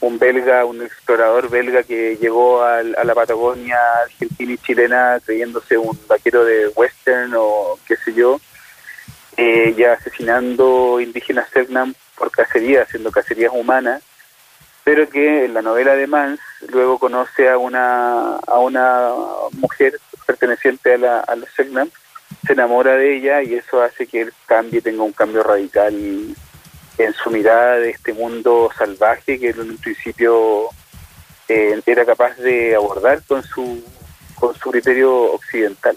Un 0.00 0.18
belga, 0.18 0.64
un 0.64 0.82
explorador 0.82 1.48
belga 1.50 1.82
que 1.82 2.16
llegó 2.16 2.62
a, 2.62 2.82
la 2.82 3.14
Patagonia 3.14 3.78
argentina 4.04 4.52
y 4.52 4.58
chilena 4.58 5.20
creyéndose 5.24 5.78
un 5.78 5.98
vaquero 6.06 6.44
de 6.44 6.68
western 6.68 7.32
o 7.36 7.78
qué 7.86 7.96
sé 7.96 8.14
yo, 8.14 8.40
eh, 9.36 9.74
ya 9.76 9.94
asesinando 9.94 11.00
indígenas 11.00 11.48
Selknam 11.52 11.94
por 12.16 12.30
cacería, 12.30 12.82
haciendo 12.82 13.10
cacerías 13.10 13.52
humanas, 13.54 14.02
pero 14.84 15.08
que 15.08 15.44
en 15.44 15.54
la 15.54 15.62
novela 15.62 15.94
de 15.94 16.06
Mans 16.06 16.40
luego 16.68 16.98
conoce 16.98 17.48
a 17.48 17.58
una, 17.58 18.36
a 18.36 18.58
una 18.58 19.10
mujer 19.52 19.98
perteneciente 20.26 20.94
a, 20.94 20.98
la, 20.98 21.20
a 21.20 21.36
los 21.36 21.48
Selknam, 21.50 21.90
se 22.46 22.52
enamora 22.52 22.94
de 22.96 23.16
ella 23.16 23.42
y 23.42 23.54
eso 23.54 23.82
hace 23.82 24.06
que 24.06 24.22
él 24.22 24.32
cambie, 24.46 24.80
tenga 24.80 25.02
un 25.02 25.12
cambio 25.12 25.42
radical 25.42 25.94
en 26.98 27.14
su 27.14 27.30
mirada 27.30 27.76
de 27.76 27.90
este 27.90 28.12
mundo 28.12 28.70
salvaje 28.76 29.38
que 29.38 29.50
en 29.50 29.60
un 29.60 29.76
principio 29.76 30.70
eh, 31.48 31.80
era 31.86 32.04
capaz 32.04 32.36
de 32.36 32.74
abordar 32.74 33.22
con 33.22 33.42
su, 33.42 33.82
con 34.34 34.54
su 34.54 34.70
criterio 34.70 35.32
occidental. 35.32 35.96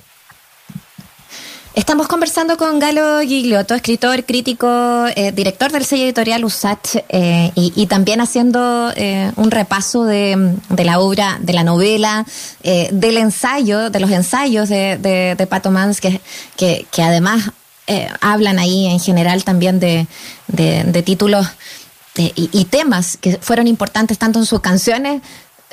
Estamos 1.76 2.08
conversando 2.08 2.58
con 2.58 2.78
Galo 2.78 3.22
Gigliotto, 3.22 3.74
escritor, 3.74 4.26
crítico, 4.26 5.06
eh, 5.16 5.32
director 5.32 5.72
del 5.72 5.86
sello 5.86 6.04
editorial 6.04 6.44
USACH 6.44 6.98
eh, 7.08 7.52
y, 7.56 7.88
también 7.88 8.22
haciendo 8.22 8.92
un 9.36 9.52
repaso 9.52 10.04
de, 10.04 10.58
la 10.84 11.00
obra, 11.00 11.38
de 11.40 11.54
la 11.54 11.64
novela, 11.64 12.26
del 12.64 13.18
ensayo, 13.18 13.90
de 13.90 14.00
los 14.00 14.12
ensayos 14.12 14.68
de, 14.68 14.98
de, 15.38 15.48
Pato 15.48 15.72
Mans, 15.72 16.02
que, 16.02 16.20
que, 16.58 17.02
además 17.02 17.52
hablan 18.22 18.60
ahí 18.60 18.86
en 18.86 19.00
general 19.00 19.44
también 19.44 19.80
de, 19.80 20.08
títulos 21.06 21.48
y, 22.16 22.34
y, 22.36 22.66
temas 22.66 23.18
que 23.18 23.38
fueron 23.42 23.68
importantes 23.68 24.18
tanto 24.18 24.40
en 24.40 24.46
sus 24.46 24.60
canciones 24.60 25.22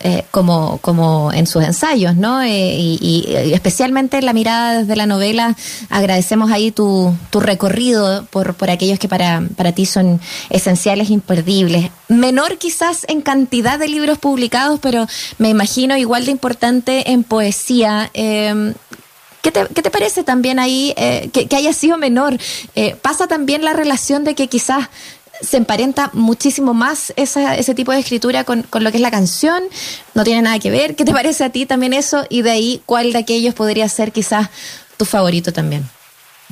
eh, 0.04 0.24
como, 0.30 0.76
como 0.82 1.32
en 1.32 1.46
sus 1.46 1.64
ensayos, 1.64 2.16
¿no? 2.16 2.42
Eh, 2.42 2.76
y, 2.78 3.24
especialmente 3.54 4.20
la 4.20 4.34
mirada 4.34 4.80
desde 4.80 4.94
la 4.94 5.06
novela, 5.06 5.56
agradecemos 5.88 6.50
ahí 6.50 6.70
tu, 6.70 7.16
tu 7.30 7.40
recorrido 7.40 8.26
por, 8.26 8.52
por 8.56 8.68
aquellos 8.68 8.98
que 8.98 9.08
para, 9.08 9.42
para 9.56 9.72
ti 9.72 9.86
son 9.86 10.20
esenciales, 10.50 11.08
imperdibles. 11.08 11.90
Menor 12.08 12.58
quizás 12.58 13.06
en 13.08 13.22
cantidad 13.22 13.78
de 13.78 13.88
libros 13.88 14.18
publicados, 14.18 14.80
pero 14.80 15.06
me 15.38 15.48
imagino 15.48 15.96
igual 15.96 16.26
de 16.26 16.32
importante 16.32 17.12
en 17.12 17.24
poesía. 17.24 18.10
¿Qué 19.46 19.52
te, 19.52 19.64
¿Qué 19.72 19.80
te, 19.80 19.92
parece 19.92 20.24
también 20.24 20.58
ahí 20.58 20.92
eh, 20.96 21.30
que, 21.32 21.54
haya 21.54 21.72
sido 21.72 21.96
menor? 21.98 22.34
Eh, 22.74 22.96
pasa 23.00 23.28
también 23.28 23.64
la 23.64 23.74
relación 23.74 24.24
de 24.24 24.34
que 24.34 24.48
quizás 24.48 24.90
se 25.40 25.56
emparenta 25.56 26.10
muchísimo 26.14 26.74
más 26.74 27.12
esa, 27.14 27.56
ese 27.56 27.72
tipo 27.72 27.92
de 27.92 28.00
escritura 28.00 28.42
con, 28.42 28.64
con, 28.64 28.82
lo 28.82 28.90
que 28.90 28.96
es 28.96 29.02
la 29.02 29.12
canción, 29.12 29.62
no 30.14 30.24
tiene 30.24 30.42
nada 30.42 30.58
que 30.58 30.72
ver. 30.72 30.96
¿Qué 30.96 31.04
te 31.04 31.12
parece 31.12 31.44
a 31.44 31.50
ti 31.50 31.64
también 31.64 31.92
eso? 31.92 32.26
Y 32.28 32.42
de 32.42 32.50
ahí, 32.50 32.82
¿cuál 32.86 33.12
de 33.12 33.20
aquellos 33.20 33.54
podría 33.54 33.88
ser 33.88 34.10
quizás 34.10 34.50
tu 34.96 35.04
favorito 35.04 35.52
también? 35.52 35.84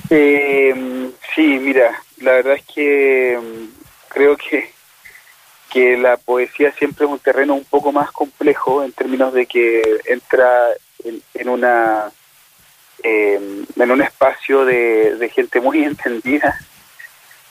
Eh, 0.09 1.11
sí, 1.35 1.43
mira, 1.43 2.01
la 2.19 2.31
verdad 2.31 2.55
es 2.55 2.65
que 2.73 3.41
mm, 3.43 3.83
creo 4.07 4.37
que, 4.37 4.71
que 5.69 5.97
la 5.97 6.17
poesía 6.17 6.73
siempre 6.79 7.07
es 7.07 7.11
un 7.11 7.19
terreno 7.19 7.55
un 7.55 7.65
poco 7.65 7.91
más 7.91 8.13
complejo 8.13 8.85
en 8.85 8.93
términos 8.93 9.35
de 9.35 9.47
que 9.47 9.83
entra 10.05 10.69
en, 11.03 11.49
una 11.49 12.13
eh, 13.05 13.65
en 13.77 13.91
un 13.91 14.03
espacio 14.03 14.65
de, 14.65 15.31
gente 15.33 15.61
muy 15.61 15.85
entendida 15.85 16.59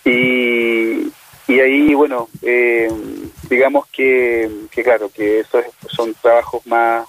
y, 0.03 1.11
y 1.47 1.59
ahí, 1.59 1.93
bueno, 1.93 2.27
eh, 2.41 2.91
digamos 3.49 3.87
que, 3.87 4.49
que, 4.71 4.83
claro, 4.83 5.09
que 5.09 5.39
esos 5.39 5.63
son 5.87 6.13
trabajos 6.15 6.65
más, 6.67 7.07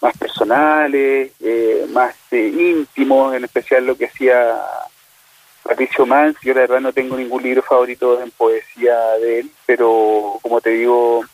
más 0.00 0.16
personales, 0.16 1.32
eh, 1.40 1.86
más 1.90 2.14
eh, 2.30 2.52
íntimos, 2.54 3.34
en 3.34 3.44
especial 3.44 3.86
lo 3.86 3.96
que 3.96 4.06
hacía 4.06 4.60
Patricio 5.62 6.04
Mans. 6.04 6.36
Yo 6.42 6.54
la 6.54 6.62
verdad 6.62 6.80
no 6.80 6.92
tengo 6.92 7.16
ningún 7.16 7.42
libro 7.42 7.62
favorito 7.62 8.20
en 8.20 8.30
poesía 8.32 8.98
de 9.20 9.40
él, 9.40 9.50
pero 9.64 10.38
como 10.42 10.60
te 10.60 10.70
digo, 10.70 11.24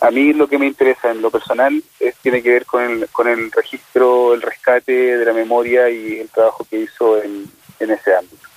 a 0.00 0.10
mí 0.10 0.32
lo 0.32 0.48
que 0.48 0.58
me 0.58 0.66
interesa 0.66 1.10
en 1.10 1.22
lo 1.22 1.30
personal 1.30 1.82
es, 2.00 2.14
tiene 2.16 2.42
que 2.42 2.50
ver 2.50 2.66
con 2.66 2.82
el, 2.82 3.08
con 3.08 3.28
el 3.28 3.50
registro, 3.50 4.34
el 4.34 4.42
rescate 4.42 5.16
de 5.16 5.24
la 5.24 5.32
memoria 5.32 5.88
y 5.90 6.20
el 6.20 6.28
trabajo 6.28 6.66
que 6.68 6.80
hizo 6.80 7.22
en, 7.22 7.46
en 7.80 7.90
ese 7.90 8.14
ámbito 8.14 8.52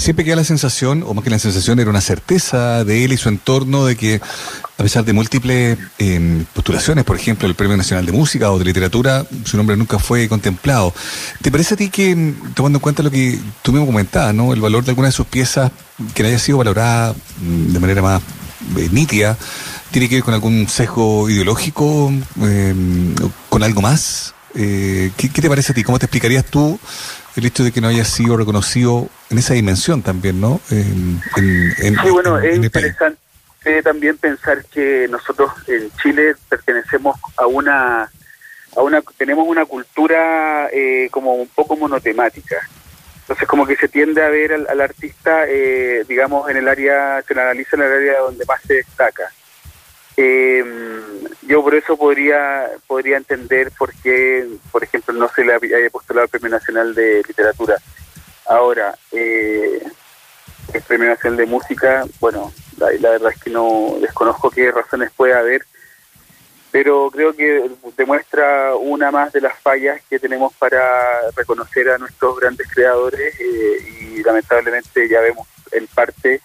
siempre 0.00 0.24
queda 0.24 0.36
la 0.36 0.44
sensación, 0.44 1.04
o 1.06 1.14
más 1.14 1.22
que 1.22 1.30
la 1.30 1.38
sensación, 1.38 1.78
era 1.78 1.90
una 1.90 2.00
certeza 2.00 2.84
de 2.84 3.04
él 3.04 3.12
y 3.12 3.16
su 3.16 3.28
entorno 3.28 3.84
de 3.84 3.96
que, 3.96 4.20
a 4.78 4.82
pesar 4.82 5.04
de 5.04 5.12
múltiples 5.12 5.78
em, 5.98 6.44
postulaciones, 6.54 7.04
por 7.04 7.16
ejemplo, 7.16 7.46
el 7.46 7.54
Premio 7.54 7.76
Nacional 7.76 8.06
de 8.06 8.12
Música 8.12 8.50
o 8.50 8.58
de 8.58 8.64
Literatura, 8.64 9.26
su 9.44 9.56
nombre 9.56 9.76
nunca 9.76 9.98
fue 9.98 10.28
contemplado. 10.28 10.94
¿Te 11.42 11.50
parece 11.50 11.74
a 11.74 11.76
ti 11.76 11.90
que, 11.90 12.10
em, 12.10 12.34
tomando 12.54 12.78
en 12.78 12.80
cuenta 12.80 13.02
lo 13.02 13.10
que 13.10 13.38
tú 13.62 13.72
mismo 13.72 13.86
comentabas, 13.86 14.34
¿no? 14.34 14.52
el 14.52 14.60
valor 14.60 14.84
de 14.84 14.90
alguna 14.92 15.08
de 15.08 15.12
sus 15.12 15.26
piezas 15.26 15.70
que 16.14 16.24
haya 16.24 16.38
sido 16.38 16.58
valorada 16.58 17.14
mm, 17.40 17.72
de 17.72 17.78
manera 17.78 18.02
más 18.02 18.22
eh, 18.78 18.88
nítida, 18.90 19.36
tiene 19.90 20.08
que 20.08 20.16
ver 20.16 20.24
con 20.24 20.34
algún 20.34 20.68
sesgo 20.68 21.28
ideológico, 21.28 22.12
em, 22.42 23.14
con 23.48 23.62
algo 23.62 23.80
más? 23.80 24.34
Eh, 24.54 25.10
¿qué, 25.16 25.30
¿Qué 25.30 25.42
te 25.42 25.48
parece 25.48 25.72
a 25.72 25.74
ti? 25.74 25.84
¿Cómo 25.84 25.98
te 25.98 26.06
explicarías 26.06 26.44
tú 26.44 26.78
el 27.36 27.46
hecho 27.46 27.62
de 27.62 27.72
que 27.72 27.80
no 27.80 27.88
haya 27.88 28.04
sido 28.04 28.36
reconocido 28.36 29.08
en 29.30 29.38
esa 29.38 29.54
dimensión 29.54 30.02
también, 30.02 30.40
¿no? 30.40 30.60
En, 30.70 31.20
sí, 31.36 32.10
bueno, 32.10 32.38
es 32.38 32.56
interesante 32.56 33.18
también 33.84 34.16
pensar 34.16 34.64
que 34.64 35.06
nosotros 35.08 35.52
en 35.68 35.90
Chile 36.02 36.34
pertenecemos 36.48 37.16
a 37.36 37.46
una, 37.46 38.10
a 38.76 38.82
una 38.82 39.02
tenemos 39.18 39.46
una 39.46 39.64
cultura 39.66 40.68
eh, 40.72 41.08
como 41.10 41.34
un 41.34 41.48
poco 41.48 41.76
monotemática. 41.76 42.56
Entonces 43.20 43.46
como 43.46 43.66
que 43.66 43.76
se 43.76 43.88
tiende 43.88 44.24
a 44.24 44.28
ver 44.28 44.52
al, 44.52 44.80
artista, 44.80 45.44
eh, 45.46 46.04
digamos, 46.08 46.50
en 46.50 46.56
el 46.56 46.66
área, 46.66 47.22
se 47.22 47.32
analiza 47.32 47.76
en 47.76 47.82
el 47.82 47.92
área 47.92 48.20
donde 48.20 48.44
más 48.44 48.60
se 48.66 48.74
destaca. 48.74 49.30
Eh, 50.22 50.62
yo 51.46 51.62
por 51.62 51.74
eso 51.74 51.96
podría 51.96 52.68
podría 52.86 53.16
entender 53.16 53.72
por 53.78 53.90
qué, 54.02 54.46
por 54.70 54.84
ejemplo, 54.84 55.14
no 55.14 55.30
se 55.30 55.42
le 55.42 55.54
haya 55.54 55.88
postulado 55.90 56.24
el 56.24 56.30
Premio 56.30 56.50
Nacional 56.50 56.94
de 56.94 57.22
Literatura. 57.26 57.76
Ahora, 58.46 58.94
eh, 59.12 59.82
el 60.74 60.82
Premio 60.82 61.08
Nacional 61.08 61.38
de 61.38 61.46
Música, 61.46 62.04
bueno, 62.20 62.52
la, 62.76 62.90
la, 63.00 63.10
verdad 63.12 63.32
es 63.34 63.42
que 63.42 63.48
no 63.48 63.96
desconozco 63.98 64.50
qué 64.50 64.70
razones 64.70 65.10
puede 65.16 65.32
haber, 65.32 65.64
pero 66.70 67.10
creo 67.10 67.34
que 67.34 67.70
demuestra 67.96 68.76
una 68.76 69.10
más 69.10 69.32
de 69.32 69.40
las 69.40 69.58
fallas 69.58 70.02
que 70.10 70.18
tenemos 70.18 70.52
para 70.52 71.30
reconocer 71.34 71.88
a 71.88 71.96
nuestros 71.96 72.38
grandes 72.38 72.68
creadores 72.70 73.40
eh, 73.40 74.16
y 74.18 74.22
lamentablemente 74.22 75.08
ya 75.08 75.20
vemos 75.20 75.48
en 75.72 75.86
parte 75.86 76.42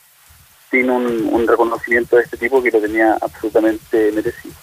sin 0.76 0.90
un, 0.90 1.48
reconocimiento 1.48 2.18
de 2.18 2.24
este 2.24 2.38
tipo 2.38 2.62
que 2.62 2.72
lo 2.72 2.82
tenía 2.82 3.18
absolutamente 3.22 4.12
merecido. 4.12 4.54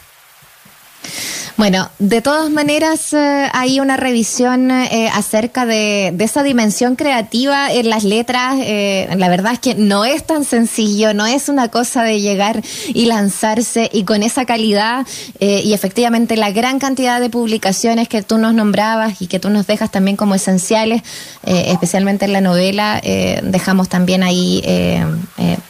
Bueno, 1.62 1.88
de 2.00 2.20
todas 2.22 2.50
maneras 2.50 3.12
eh, 3.12 3.48
hay 3.52 3.78
una 3.78 3.96
revisión 3.96 4.72
eh, 4.72 5.08
acerca 5.14 5.64
de, 5.64 6.12
esa 6.18 6.42
dimensión 6.42 6.96
creativa 6.96 7.72
en 7.72 7.88
las 7.88 8.02
letras. 8.02 8.56
Eh, 8.58 9.08
la 9.16 9.28
verdad 9.28 9.52
es 9.52 9.60
que 9.60 9.76
no 9.76 10.04
es 10.04 10.26
tan 10.26 10.42
sencillo, 10.42 11.14
no 11.14 11.24
es 11.24 11.48
una 11.48 11.68
cosa 11.68 12.02
de 12.02 12.20
llegar 12.20 12.60
y 12.88 13.04
lanzarse 13.04 13.88
y 13.92 14.02
con 14.02 14.24
esa 14.24 14.44
calidad 14.44 15.06
y 15.38 15.72
efectivamente 15.72 16.36
la 16.36 16.50
gran 16.50 16.80
cantidad 16.80 17.20
de 17.20 17.30
publicaciones 17.30 18.08
que 18.08 18.22
tú 18.22 18.38
nos 18.38 18.54
nombrabas 18.54 19.22
y 19.22 19.28
que 19.28 19.38
tú 19.38 19.48
nos 19.48 19.68
dejas 19.68 19.92
también 19.92 20.16
como 20.16 20.34
esenciales, 20.34 21.02
especialmente 21.44 22.24
en 22.24 22.32
la 22.32 22.40
novela, 22.40 23.00
dejamos 23.42 23.88
también 23.88 24.24
ahí 24.24 24.62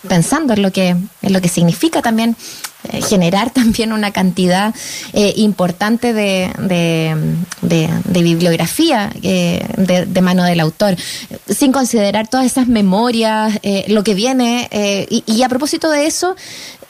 pensando 0.09 0.55
en 0.55 0.63
lo 0.63 0.71
que 0.73 0.89
en 1.23 1.33
lo 1.33 1.41
que 1.41 1.49
significa 1.49 2.03
también 2.03 2.37
eh, 2.37 2.72
generar 3.09 3.51
también 3.55 3.93
una 3.93 4.11
cantidad 4.11 4.75
eh, 5.13 5.33
importante 5.37 6.13
de, 6.13 6.51
de, 7.63 8.23
bibliografía 8.23 9.13
eh, 9.23 9.65
de, 9.77 10.21
mano 10.21 10.45
del 10.45 10.61
autor, 10.61 10.97
sin 11.49 11.73
considerar 11.73 12.29
todas 12.29 12.47
esas 12.47 12.69
memorias, 12.69 13.59
lo 13.89 14.05
que 14.05 14.15
viene. 14.15 14.69
Y, 15.09 15.43
a 15.43 15.49
propósito 15.49 15.91
de 15.91 16.07
eso, 16.07 16.37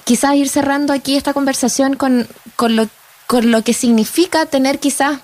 quizás 0.05 0.35
ir 0.35 0.49
cerrando 0.49 0.93
aquí 0.93 1.17
esta 1.17 1.33
conversación 1.33 1.95
con, 1.95 2.27
con, 2.57 2.77
lo, 2.77 2.89
con 3.27 3.51
lo 3.51 3.63
que 3.63 3.73
significa 3.73 4.47
tener 4.47 4.79
quizás 4.79 5.21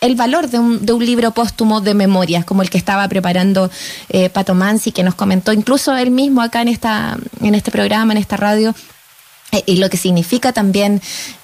el 0.00 0.16
valor 0.16 0.50
de 0.50 0.58
un, 0.58 0.84
de 0.84 0.92
un 0.92 1.06
libro 1.06 1.30
póstumo 1.30 1.80
de 1.80 1.94
memorias, 1.94 2.44
como 2.44 2.62
el 2.62 2.70
que 2.70 2.78
estaba 2.78 3.06
preparando 3.08 3.70
Pato 4.32 4.54
Mansi, 4.54 4.90
que 4.90 5.04
nos 5.04 5.14
comentó 5.14 5.52
incluso 5.52 5.96
él 5.96 6.10
mismo 6.10 6.42
acá 6.42 6.62
en, 6.62 6.68
esta, 6.68 7.16
en 7.40 7.54
este 7.54 7.70
programa, 7.70 8.12
en 8.12 8.18
esta 8.18 8.36
radio, 8.36 8.70
eh, 8.70 8.93
y 9.66 9.76
lo 9.76 9.90
que 9.90 9.96
significa 9.96 10.52
también 10.52 11.00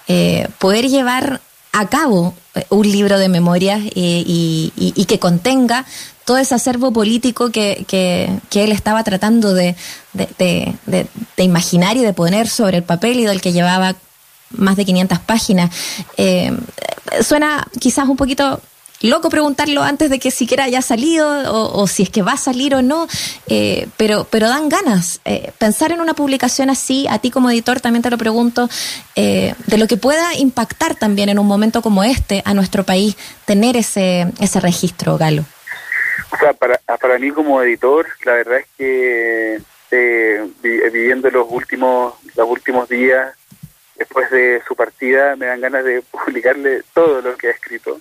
eh, 0.09 0.49
poder 0.59 0.89
llevar 0.89 1.41
a 1.73 1.89
cabo 1.89 2.35
eh, 2.55 2.65
un 2.71 2.91
libro 2.91 3.19
de 3.19 3.29
memorias 3.29 3.81
y, 3.95 5.05
que 5.09 5.19
contenga 5.19 5.85
todo 6.25 6.39
ese 6.39 6.55
acervo 6.55 6.93
político 6.93 7.51
que, 7.51 7.85
que, 7.89 8.63
él 8.65 8.73
estaba 8.73 9.03
tratando 9.03 9.53
de, 9.55 9.75
de, 10.13 10.75
de, 10.87 11.45
imaginar 11.45 11.97
y 11.97 12.01
de 12.01 12.13
poner 12.13 12.49
sobre 12.49 12.77
el 12.77 12.83
papel 12.85 13.19
y 13.19 13.25
del 13.25 13.41
que 13.41 13.53
llevaba 13.53 13.97
más 14.51 14.77
de 14.77 14.85
500 14.85 15.19
páginas. 15.21 15.71
suena 17.23 17.67
quizás 17.81 18.09
un 18.09 18.17
poquito 18.17 18.61
loco 19.01 19.31
preguntarlo 19.31 19.83
antes 19.83 20.11
de 20.11 20.19
que 20.19 20.31
siquiera 20.31 20.65
haya 20.65 20.83
salido 20.83 21.29
o, 21.53 21.87
si 21.87 22.03
es 22.03 22.11
que 22.11 22.23
va 22.23 22.33
a 22.33 22.37
salir 22.37 22.75
o 22.75 22.83
no, 22.83 23.09
eh, 23.49 23.89
pero, 23.97 24.27
pero 24.31 24.49
dan 24.49 24.69
ganas. 24.69 25.21
Eh, 25.25 25.53
pensar 25.59 25.93
en 25.93 26.01
una 26.01 26.15
publicación 26.15 26.71
así, 26.71 27.07
a 27.09 27.19
ti 27.19 27.31
como 27.31 27.51
editor 27.51 27.81
también 27.81 28.03
te 28.03 28.11
lo 28.11 28.19
pregunto, 28.19 28.69
eh, 29.17 29.55
de 29.67 29.79
lo 29.79 29.87
que 29.87 29.97
pueda 29.97 30.35
impactar 30.35 30.95
también 30.95 31.29
en 31.29 31.39
un 31.39 31.47
momento 31.47 31.83
como 31.83 32.05
este 32.05 32.43
a 32.45 32.55
nuestro 32.55 32.85
país, 32.85 33.17
tener 33.47 33.77
ese, 33.77 34.27
ese 34.41 34.61
registro, 34.61 35.17
Galo. 35.17 35.45
O 36.33 36.37
sea, 36.39 36.53
para, 36.53 36.79
para 36.79 37.19
mí 37.19 37.31
como 37.31 37.61
editor, 37.63 38.07
la 38.25 38.35
verdad 38.35 38.59
es 38.59 38.67
que 38.77 39.61
eh, 39.91 40.47
viviendo 40.63 41.31
los 41.31 41.47
últimos, 41.51 42.15
los 42.37 42.49
últimos 42.49 42.89
días 42.89 43.35
después 43.97 44.31
de 44.31 44.63
su 44.67 44.75
partida, 44.75 45.37
me 45.37 45.47
dan 45.47 45.61
ganas 45.61 45.85
de 45.85 46.03
publicarle 46.11 46.83
todo 46.95 47.21
lo 47.21 47.37
que 47.37 47.49
ha 47.49 47.53
escrito. 47.53 48.01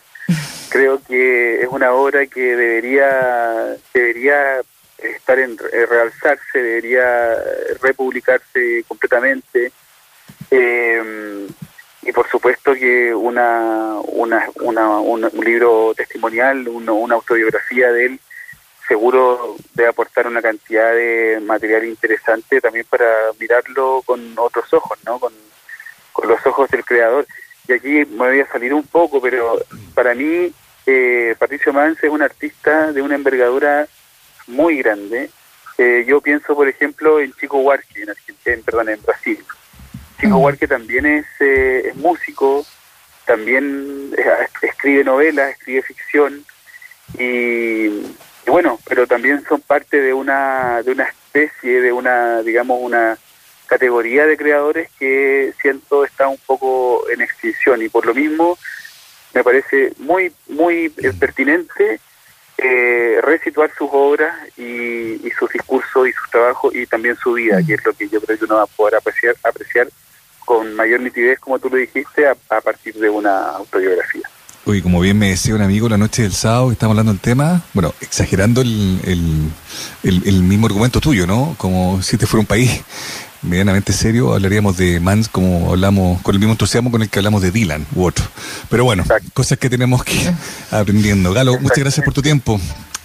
Creo 0.70 1.02
que 1.08 1.62
es 1.62 1.68
una 1.70 1.92
obra 1.94 2.26
que 2.28 2.56
debería, 2.56 3.76
debería 3.94 4.62
estar 4.98 5.40
en 5.40 5.58
eh, 5.72 5.86
realzarse, 5.86 6.62
debería 6.62 7.36
republicarse 7.82 8.84
completamente. 8.88 9.72
Eh, 10.52 11.48
y 12.02 12.12
por 12.12 12.28
supuesto 12.30 12.74
que 12.74 13.14
una, 13.14 14.00
una, 14.06 14.50
un 15.00 15.46
libro 15.46 15.94
testimonial, 15.96 16.68
una 16.68 17.16
autobiografía 17.16 17.92
de 17.92 18.06
él, 18.06 18.20
seguro 18.90 19.56
debe 19.76 19.90
aportar 19.90 20.28
una 20.28 20.42
cantidad 20.42 20.92
de 20.94 21.40
material 21.46 21.86
interesante 21.86 22.60
también 22.60 22.86
para 22.90 23.06
mirarlo 23.40 24.02
con 24.04 24.34
otros 24.38 24.74
ojos, 24.74 24.98
¿no? 25.06 25.20
Con, 25.20 25.32
los 26.28 26.46
ojos 26.46 26.70
del 26.70 26.84
creador. 26.84 27.26
Y 27.70 27.74
aquí 27.74 28.06
me 28.10 28.30
voy 28.30 28.40
a 28.40 28.48
salir 28.48 28.74
un 28.74 28.82
poco, 28.82 29.22
pero 29.22 29.64
para 29.94 30.16
mí 30.16 30.52
eh, 30.88 31.36
Patricio 31.38 31.72
Mans 31.72 32.04
es 32.04 32.10
un 32.10 32.24
artista 32.24 32.92
de 32.92 33.04
una 33.04 33.14
envergadura 33.14 33.88
muy 34.48 34.80
grande. 34.80 35.30
Eh, 35.78 36.04
yo 36.08 36.20
pienso, 36.20 36.56
por 36.56 36.68
ejemplo, 36.68 37.20
en 37.20 37.32
Chico 37.34 37.60
Huarque, 37.60 38.02
en, 38.02 38.10
Argentina, 38.10 38.58
perdón, 38.66 38.90
en 38.90 39.02
Brasil. 39.04 39.38
Chico 40.20 40.38
Huarque 40.38 40.68
también 40.68 41.06
es, 41.06 41.28
eh, 41.42 41.90
es 41.90 41.96
músico, 41.96 42.66
también 43.26 44.16
escribe 44.64 45.04
novelas, 45.04 45.52
escribe 45.52 45.84
ficción 45.84 46.44
y 47.20 47.88
bueno, 48.48 48.80
pero 48.88 49.06
también 49.06 49.44
son 49.48 49.62
parte 49.62 50.02
de 50.02 50.12
una, 50.12 50.82
de 50.82 50.92
una 50.92 51.04
especie, 51.04 51.82
de 51.82 51.92
una, 51.92 52.42
digamos, 52.42 52.80
una 52.82 53.16
categoría 53.70 54.26
de 54.26 54.36
creadores 54.36 54.90
que 54.98 55.54
siento 55.62 56.04
está 56.04 56.28
un 56.28 56.40
poco 56.46 57.08
en 57.10 57.22
extinción 57.22 57.82
y 57.82 57.88
por 57.88 58.06
lo 58.06 58.16
mismo 58.16 58.58
me 59.34 59.44
parece 59.44 59.94
muy, 60.00 60.34
muy 60.48 60.90
pertinente 60.90 62.00
eh, 62.58 63.20
resituar 63.22 63.72
sus 63.78 63.88
obras 63.92 64.36
y, 64.58 65.26
y, 65.26 65.32
sus 65.38 65.50
discursos 65.52 66.10
y 66.10 66.12
sus 66.12 66.30
trabajos 66.32 66.74
y 66.76 66.86
también 66.88 67.16
su 67.16 67.34
vida, 67.34 67.62
que 67.66 67.76
es 67.76 67.86
lo 67.86 67.94
que 67.94 68.10
yo 68.10 68.20
creo 68.20 68.38
que 68.40 68.46
uno 68.46 68.56
va 68.56 68.64
a 68.64 68.68
poder 68.68 68.96
apreciar, 68.96 69.36
apreciar 69.44 69.88
con 70.44 70.74
mayor 70.76 71.00
nitidez, 71.00 71.40
como 71.40 71.60
tú 71.60 71.70
lo 71.70 71.78
dijiste, 71.78 72.28
a 72.28 72.62
partir 72.62 72.96
de 72.96 73.10
una 73.10 73.52
autobiografía. 73.52 74.28
Uy, 74.70 74.84
como 74.84 75.00
bien 75.00 75.18
me 75.18 75.30
decía 75.30 75.56
un 75.56 75.62
amigo 75.62 75.90
la 75.90 75.98
noche 75.98 76.22
del 76.22 76.34
sábado, 76.34 76.72
estamos 76.72 76.92
hablando 76.92 77.12
del 77.12 77.22
tema, 77.22 77.64
bueno, 77.74 77.94
exagerando 78.02 78.62
el, 78.62 79.00
el, 80.04 80.44
mismo 80.44 80.68
argumento 80.68 81.00
tuyo, 81.00 81.26
¿no? 81.26 81.56
Como 81.58 82.04
si 82.04 82.18
este 82.18 82.28
fuera 82.28 82.42
un 82.42 82.46
país 82.46 82.84
medianamente 83.42 83.94
serio, 83.94 84.34
hablaríamos 84.34 84.78
de 84.78 85.00
Mans 85.00 85.28
como 85.30 85.70
hablamos, 85.72 86.22
con 86.22 86.36
el 86.36 86.40
mismo 86.40 86.54
entusiasmo 86.54 86.92
con 86.92 87.02
el 87.02 87.10
que 87.10 87.20
hablamos 87.20 87.42
de 87.42 87.52
Dylan 87.52 87.86
u 87.96 88.06
otro. 88.06 88.26
Pero 88.70 88.84
bueno, 88.84 89.04
cosas 89.34 89.58
que 89.58 89.70
tenemos 89.70 90.04
que 90.04 90.16
ir 90.16 90.34
aprendiendo. 90.72 91.34
Galo, 91.34 91.60
muchas 91.60 91.80
gracias 91.80 92.04
por 92.04 92.14
tu 92.14 92.22
tiempo. 92.22 92.60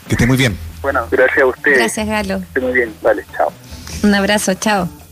Que 0.08 0.14
esté 0.14 0.26
muy 0.26 0.36
bien. 0.36 0.56
Bueno, 0.82 1.06
gracias 1.10 1.38
a 1.42 1.46
usted. 1.46 1.76
Gracias, 1.76 2.06
Galo. 2.06 2.38
Que 2.38 2.44
esté 2.44 2.60
muy 2.60 2.72
bien. 2.72 2.94
Vale, 3.02 3.24
chao. 3.36 3.52
Un 4.02 4.14
abrazo, 4.14 4.54
chao. 4.54 5.03